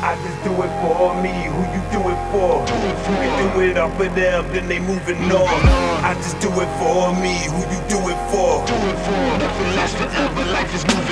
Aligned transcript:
I 0.00 0.14
just 0.14 0.38
do 0.44 0.52
it 0.62 0.70
for 0.80 1.20
me. 1.22 1.34
Who 1.50 1.62
you 1.74 1.82
do 1.90 1.98
it 2.06 2.20
for? 2.30 2.62
You 2.62 3.30
can 3.34 3.52
do 3.52 3.60
it 3.62 3.76
up 3.76 3.98
of 3.98 4.14
them, 4.14 4.46
then 4.52 4.68
they 4.68 4.78
moving 4.78 5.18
on. 5.32 5.60
I 6.04 6.14
just 6.14 6.38
do 6.38 6.48
it 6.48 6.70
for 6.78 7.12
me. 7.18 7.34
Who 7.50 7.58
you 7.66 7.82
do 7.90 7.98
it 8.06 8.18
for? 8.30 8.64
Do 8.64 8.74
it 8.74 8.98
for, 9.02 9.38
nothing 9.42 9.70
lasts 9.74 9.96
forever, 9.98 10.44
life 10.52 10.72
is 10.72 10.84
moving 10.86 11.02
on. 11.02 11.07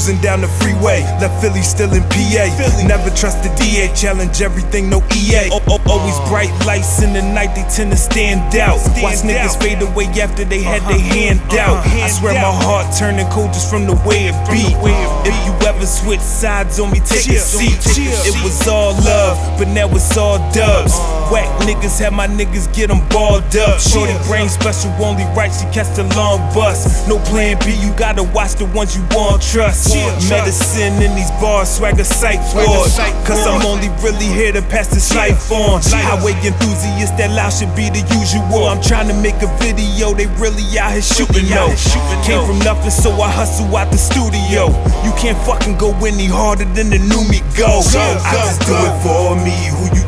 Cruising 0.00 0.22
down 0.22 0.40
the 0.40 0.48
freeway, 0.48 1.02
left 1.20 1.42
Philly 1.42 1.60
still 1.60 1.92
in 1.92 2.00
PA. 2.08 2.48
Philly. 2.56 2.88
Never 2.88 3.10
trust 3.10 3.42
the 3.44 3.52
DA, 3.60 3.92
challenge 3.94 4.40
everything, 4.40 4.88
no 4.88 5.04
EA. 5.14 5.50
O- 5.52 5.60
o- 5.68 5.82
always 5.92 6.16
bright 6.30 6.48
lights 6.64 7.02
in 7.02 7.12
the 7.12 7.20
night, 7.20 7.54
they 7.54 7.68
tend 7.68 7.90
to 7.90 7.98
stand 7.98 8.56
out. 8.56 8.80
Watch 9.02 9.20
niggas 9.20 9.60
fade 9.60 9.82
away 9.82 10.06
after 10.16 10.46
they 10.46 10.62
had 10.62 10.80
their 10.88 10.98
hand 10.98 11.40
out. 11.52 11.84
I 11.84 12.08
swear 12.08 12.32
my 12.32 12.48
heart 12.64 12.96
turning 12.98 13.26
cold 13.28 13.52
just 13.52 13.68
from 13.68 13.84
the 13.84 13.92
way 14.08 14.32
it 14.32 14.36
beat. 14.48 14.72
If 15.28 15.36
you 15.44 15.52
ever 15.68 15.84
switch 15.84 16.20
sides 16.24 16.80
on 16.80 16.90
me, 16.92 17.00
take 17.00 17.28
a 17.28 17.36
seat. 17.38 17.76
It 18.24 18.42
was 18.42 18.66
all 18.66 18.94
love, 19.04 19.36
but 19.58 19.68
now 19.68 19.86
it's 19.94 20.16
all 20.16 20.38
dubs. 20.54 20.96
Whack 21.30 21.44
niggas 21.68 22.00
had 22.00 22.14
my 22.14 22.26
niggas 22.26 22.72
get 22.74 22.88
them 22.88 23.06
balled 23.10 23.44
up. 23.54 23.78
Shorty 23.78 24.16
brain 24.26 24.48
special, 24.48 24.90
only 25.04 25.24
right, 25.36 25.52
she 25.52 25.66
catch 25.76 25.94
the 25.94 26.04
long 26.16 26.40
bus. 26.54 27.06
No 27.06 27.18
plan 27.28 27.58
B, 27.66 27.76
you 27.76 27.92
gotta 27.98 28.22
watch 28.22 28.54
the 28.54 28.64
ones 28.64 28.96
you 28.96 29.04
want 29.12 29.42
trust. 29.42 29.89
Medicine 30.30 31.02
in 31.02 31.14
these 31.16 31.30
bars, 31.42 31.68
swagger 31.68 32.04
sight 32.04 32.38
ward. 32.54 32.90
Cause 33.26 33.46
I'm 33.46 33.66
only 33.66 33.88
really 34.02 34.26
here 34.26 34.52
to 34.52 34.62
pass 34.62 34.88
this 34.88 35.14
life 35.14 35.50
on. 35.50 35.80
Highway 35.82 36.32
enthusiast, 36.46 37.16
that 37.18 37.30
loud 37.30 37.50
should 37.50 37.74
be 37.74 37.90
the 37.90 38.02
usual. 38.14 38.66
I'm 38.66 38.80
trying 38.82 39.08
to 39.08 39.14
make 39.14 39.42
a 39.42 39.50
video, 39.58 40.14
they 40.14 40.26
really 40.38 40.64
out 40.78 40.92
here 40.92 41.02
shooting 41.02 41.48
though. 41.50 41.74
Came 42.22 42.46
from 42.46 42.58
nothing, 42.60 42.90
so 42.90 43.10
I 43.20 43.30
hustle 43.30 43.74
out 43.76 43.90
the 43.90 43.98
studio. 43.98 44.70
You 45.02 45.12
can't 45.18 45.38
fucking 45.42 45.78
go 45.78 45.90
any 46.06 46.26
harder 46.26 46.64
than 46.64 46.90
the 46.90 46.98
new 46.98 47.22
me 47.26 47.40
go. 47.58 47.82
I 47.90 48.34
just 48.46 48.62
do 48.66 48.74
it 48.74 48.96
for 49.02 49.34
me. 49.42 49.56
Who 49.74 49.90
you 49.96 49.99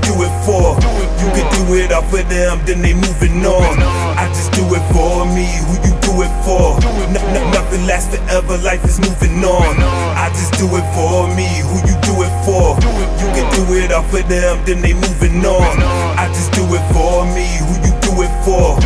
off 2.03 2.12
of 2.12 2.28
them, 2.28 2.58
then 2.67 2.83
they 2.83 2.95
moving 2.95 3.45
on. 3.47 3.78
I 4.19 4.27
just 4.34 4.53
do 4.53 4.62
it 4.75 4.84
for 4.92 5.25
me. 5.27 5.47
Who 5.67 5.75
you 5.86 5.95
do 6.03 6.12
it 6.27 6.33
for? 6.42 6.75
N- 6.83 7.17
n- 7.17 7.50
nothing 7.55 7.86
lasts 7.86 8.14
forever. 8.14 8.59
Life 8.59 8.84
is 8.84 8.98
moving 8.98 9.44
on. 9.44 9.77
I 10.19 10.28
just 10.34 10.53
do 10.59 10.67
it 10.67 10.86
for 10.94 11.28
me. 11.36 11.47
Who 11.62 11.77
you 11.86 11.97
do 12.03 12.14
it 12.27 12.34
for? 12.44 12.75
You 13.22 13.28
can 13.34 13.47
do 13.55 13.62
it 13.78 13.92
off 13.92 14.12
of 14.12 14.28
them, 14.28 14.59
then 14.67 14.83
they 14.83 14.94
moving 14.94 15.44
on. 15.47 15.77
I 16.19 16.27
just 16.28 16.53
do 16.53 16.62
it 16.75 16.84
for 16.92 17.25
me. 17.34 17.47
Who 17.62 17.75
you 17.86 17.92
for? 18.45 18.79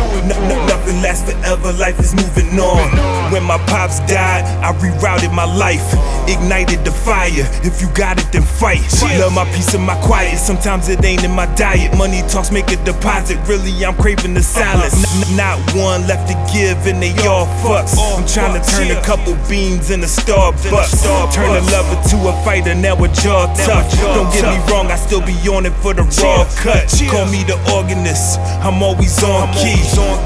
Nothing 0.67 1.01
lasts 1.01 1.29
forever. 1.29 1.73
Life 1.73 1.99
is 1.99 2.13
moving 2.15 2.59
on. 2.59 3.31
When 3.31 3.43
my 3.43 3.57
pops 3.67 3.99
died, 4.07 4.45
I 4.63 4.71
rerouted 4.79 5.33
my 5.33 5.45
life, 5.45 5.93
ignited 6.29 6.85
the 6.85 6.91
fire. 6.91 7.45
If 7.63 7.81
you 7.81 7.89
got 7.93 8.19
it, 8.19 8.31
then 8.31 8.43
fight. 8.43 8.81
Love 9.19 9.33
my 9.33 9.45
peace 9.51 9.73
and 9.73 9.83
my 9.83 9.95
quiet. 10.01 10.37
Sometimes 10.37 10.89
it 10.89 11.03
ain't 11.03 11.23
in 11.23 11.31
my 11.31 11.45
diet. 11.55 11.97
Money 11.97 12.21
talks, 12.29 12.51
make 12.51 12.71
a 12.71 12.77
deposit. 12.85 13.37
Really, 13.47 13.73
I'm 13.85 13.95
craving 13.95 14.33
the 14.33 14.43
silence. 14.43 14.95
Not 15.35 15.59
one 15.75 16.07
left 16.07 16.29
to 16.29 16.35
give, 16.53 16.87
and 16.87 17.01
they 17.01 17.11
all 17.27 17.47
fucks. 17.63 17.97
I'm 17.97 18.25
trying 18.27 18.59
to 18.59 18.63
turn 18.71 18.91
a 18.95 19.01
couple 19.01 19.35
beans 19.49 19.89
into 19.89 20.07
Starbucks. 20.07 21.03
Turn 21.33 21.49
a 21.49 21.61
lover 21.71 21.97
to 22.09 22.17
a 22.29 22.33
fighter, 22.43 22.75
now 22.75 22.95
a 22.95 23.07
jaw 23.09 23.47
tough. 23.65 23.91
Don't 23.99 24.31
get 24.31 24.45
me 24.45 24.71
wrong, 24.71 24.87
I 24.87 24.95
still 24.95 25.21
be 25.21 25.35
on 25.49 25.65
it 25.65 25.73
for 25.81 25.93
the 25.93 26.03
raw 26.03 26.45
cut. 26.57 26.87
Call 27.11 27.25
me 27.27 27.43
the 27.43 27.57
organist, 27.73 28.39
I'm 28.63 28.81
always 28.81 29.23
on 29.23 29.46
key. 29.55 29.77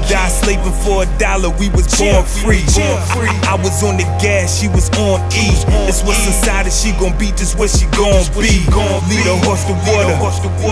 Die 0.08 0.28
slaving 0.28 0.72
for 0.84 1.02
a 1.04 1.06
dollar, 1.18 1.50
we 1.58 1.68
was 1.70 1.86
born 1.98 2.24
free. 2.42 2.62
I, 3.48 3.54
was 3.62 3.82
on 3.82 3.96
the 3.96 4.04
gas, 4.20 4.58
she 4.60 4.68
was 4.68 4.88
on 4.98 5.20
E. 5.32 5.52
It's 5.88 6.02
what's 6.02 6.26
inside 6.26 6.66
her, 6.66 6.70
she 6.74 6.92
gon' 6.98 7.16
be 7.18 7.30
just 7.32 7.58
what 7.58 7.70
she 7.70 7.86
gon' 7.96 8.24
be. 8.42 8.64
Lead 9.08 9.26
a 9.26 9.36
horse 9.46 9.64
to 9.66 9.74
water, 9.88 10.14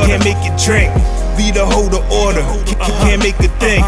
can't 0.06 0.24
make 0.24 0.40
it 0.44 0.56
drink. 0.58 0.90
Lead 1.38 1.56
a 1.56 1.64
hoe 1.64 1.88
to 1.88 2.00
order, 2.12 2.42
ca- 2.42 2.76
ca- 2.84 2.98
can't 3.06 3.22
make 3.22 3.38
a 3.40 3.48
thing. 3.62 3.80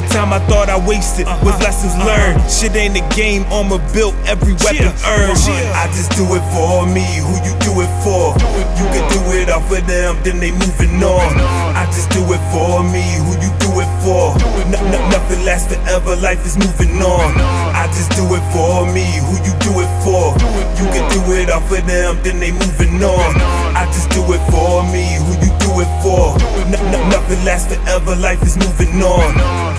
The 0.00 0.08
time 0.16 0.32
I 0.32 0.40
thought 0.48 0.72
I 0.72 0.80
wasted 0.80 1.26
was 1.44 1.60
lessons 1.60 1.92
learned. 2.00 2.40
Shit 2.48 2.72
ain't 2.72 2.96
a 2.96 3.04
game, 3.14 3.44
armor 3.52 3.76
built, 3.92 4.16
every 4.24 4.56
weapon 4.64 4.88
earned. 5.04 5.36
I 5.76 5.92
just 5.92 6.16
do 6.16 6.24
it 6.32 6.44
for 6.56 6.88
me. 6.88 7.04
Who 7.20 7.36
you 7.44 7.52
do 7.60 7.72
it 7.84 7.92
for? 8.00 8.32
You 8.80 8.86
can 8.96 9.04
do 9.12 9.20
it 9.36 9.52
off 9.52 9.68
of 9.68 9.84
them, 9.84 10.16
then 10.24 10.40
they 10.40 10.52
moving 10.56 11.04
on. 11.04 11.36
I 11.76 11.84
just 11.92 12.08
do 12.16 12.24
it 12.32 12.40
for 12.48 12.80
me. 12.80 13.04
Who 13.20 13.36
you 13.44 13.52
do 13.60 13.70
it 13.76 13.90
for? 14.00 14.32
N- 14.64 14.72
n- 14.72 15.10
nothing 15.12 15.44
lasts 15.44 15.68
forever. 15.68 16.16
Life 16.16 16.44
is 16.48 16.56
moving 16.56 16.96
on. 17.04 17.36
I 17.76 17.84
just 17.92 18.10
do 18.16 18.24
it 18.32 18.44
for 18.56 18.88
me. 18.88 19.04
Who 19.28 19.36
you 19.44 19.52
do 19.60 19.84
it 19.84 19.90
for? 20.00 20.32
You 20.80 20.88
can 20.96 21.04
do 21.12 21.20
it 21.36 21.50
off 21.52 21.68
of 21.70 21.84
them, 21.86 22.16
then 22.24 22.40
they 22.40 22.52
moving 22.52 23.04
on. 23.04 23.36
I 23.76 23.84
just 23.92 24.08
do 24.16 24.24
it 24.32 24.40
for 24.48 24.80
me. 24.88 25.20
Who 25.20 25.32
you 25.44 25.52
do 25.60 25.70
it 25.84 25.90
for? 26.00 26.40
N- 26.64 26.72
n- 26.72 27.08
nothing 27.12 27.44
lasts 27.44 27.68
forever. 27.68 28.16
Life 28.16 28.40
is 28.42 28.56
moving 28.56 29.02
on. 29.04 29.69